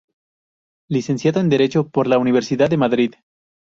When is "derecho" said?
1.49-1.87